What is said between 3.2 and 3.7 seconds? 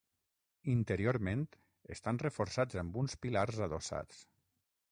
pilars